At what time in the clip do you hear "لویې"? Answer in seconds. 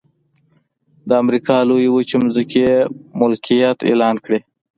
1.69-1.89